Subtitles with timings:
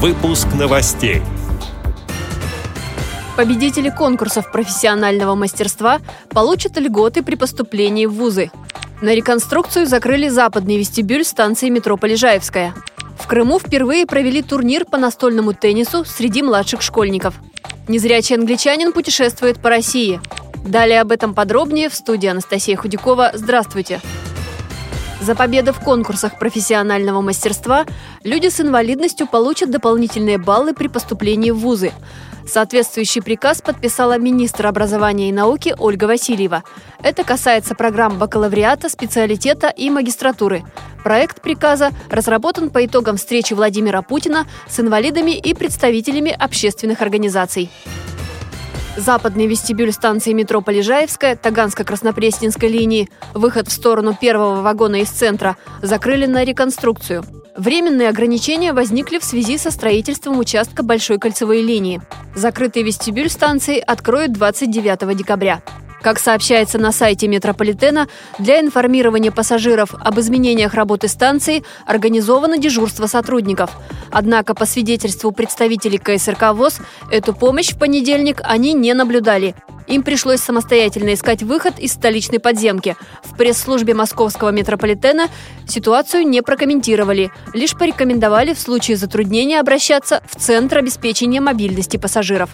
[0.00, 1.22] Выпуск новостей.
[3.36, 5.98] Победители конкурсов профессионального мастерства
[6.30, 8.52] получат льготы при поступлении в вузы.
[9.02, 12.76] На реконструкцию закрыли западный вестибюль станции метро Полежаевская.
[13.18, 17.34] В Крыму впервые провели турнир по настольному теннису среди младших школьников.
[17.88, 20.20] Незрячий англичанин путешествует по России.
[20.64, 23.32] Далее об этом подробнее в студии Анастасия Худякова.
[23.34, 24.00] Здравствуйте!
[25.20, 27.84] За победы в конкурсах профессионального мастерства
[28.22, 31.92] люди с инвалидностью получат дополнительные баллы при поступлении в вузы.
[32.46, 36.62] Соответствующий приказ подписала министр образования и науки Ольга Васильева.
[37.02, 40.64] Это касается программ бакалавриата, специалитета и магистратуры.
[41.04, 47.70] Проект приказа разработан по итогам встречи Владимира Путина с инвалидами и представителями общественных организаций.
[48.98, 56.26] Западный вестибюль станции метро Полежаевская, Таганско-Краснопресненской линии, выход в сторону первого вагона из центра, закрыли
[56.26, 57.22] на реконструкцию.
[57.56, 62.02] Временные ограничения возникли в связи со строительством участка Большой кольцевой линии.
[62.34, 65.62] Закрытый вестибюль станции откроют 29 декабря.
[66.02, 68.06] Как сообщается на сайте метрополитена,
[68.38, 73.70] для информирования пассажиров об изменениях работы станции организовано дежурство сотрудников.
[74.10, 76.78] Однако, по свидетельству представителей КСРК ВОЗ,
[77.10, 79.54] эту помощь в понедельник они не наблюдали.
[79.88, 82.94] Им пришлось самостоятельно искать выход из столичной подземки.
[83.24, 85.28] В пресс-службе московского метрополитена
[85.66, 92.50] ситуацию не прокомментировали, лишь порекомендовали в случае затруднения обращаться в Центр обеспечения мобильности пассажиров.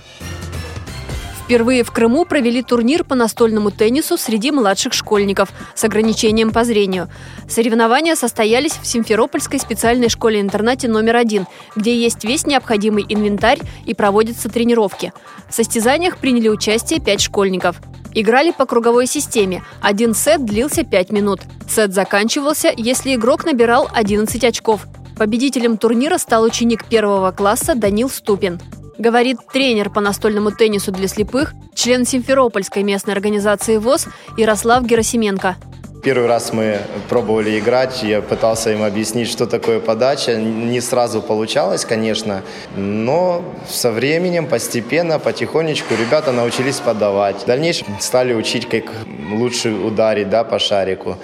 [1.44, 7.10] Впервые в Крыму провели турнир по настольному теннису среди младших школьников с ограничением по зрению.
[7.50, 14.48] Соревнования состоялись в Симферопольской специальной школе-интернате номер один, где есть весь необходимый инвентарь и проводятся
[14.48, 15.12] тренировки.
[15.50, 17.76] В состязаниях приняли участие пять школьников.
[18.14, 19.62] Играли по круговой системе.
[19.82, 21.40] Один сет длился 5 минут.
[21.68, 24.86] Сет заканчивался, если игрок набирал 11 очков.
[25.18, 28.60] Победителем турнира стал ученик первого класса Данил Ступин
[28.98, 34.06] говорит тренер по настольному теннису для слепых, член Симферопольской местной организации ВОЗ
[34.36, 35.56] Ярослав Герасименко.
[36.04, 40.36] Первый раз мы пробовали играть, я пытался им объяснить, что такое подача.
[40.36, 42.42] Не сразу получалось, конечно,
[42.76, 47.44] но со временем, постепенно, потихонечку ребята научились подавать.
[47.44, 48.84] В дальнейшем стали учить, как
[49.32, 51.16] лучше ударить да, по шарику.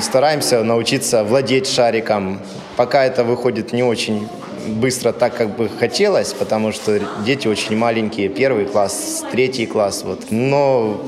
[0.00, 2.40] Стараемся научиться владеть шариком.
[2.76, 4.28] Пока это выходит не очень
[4.66, 10.02] быстро так, как бы хотелось, потому что дети очень маленькие, первый класс, третий класс.
[10.04, 10.30] Вот.
[10.30, 11.00] Но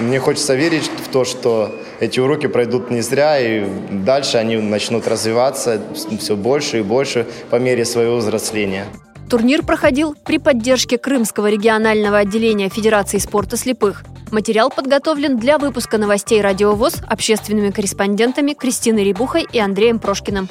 [0.00, 5.08] мне хочется верить в то, что эти уроки пройдут не зря, и дальше они начнут
[5.08, 5.80] развиваться
[6.18, 8.86] все больше и больше по мере своего взросления.
[9.28, 14.04] Турнир проходил при поддержке Крымского регионального отделения Федерации спорта слепых.
[14.30, 20.48] Материал подготовлен для выпуска новостей «Радиовоз» общественными корреспондентами Кристиной Рибухой и Андреем Прошкиным.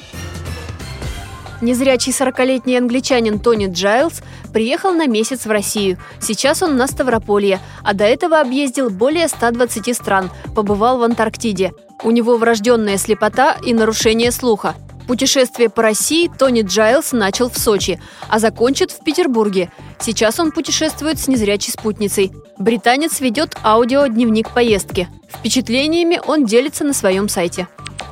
[1.60, 5.98] Незрячий 40-летний англичанин Тони Джайлз приехал на месяц в Россию.
[6.20, 11.72] Сейчас он на Ставрополье, а до этого объездил более 120 стран, побывал в Антарктиде.
[12.04, 14.74] У него врожденная слепота и нарушение слуха.
[15.08, 17.98] Путешествие по России Тони Джайлз начал в Сочи,
[18.28, 19.72] а закончит в Петербурге.
[19.98, 22.30] Сейчас он путешествует с незрячей спутницей.
[22.58, 25.08] Британец ведет аудиодневник поездки.
[25.28, 27.68] Впечатлениями он делится на своем сайте.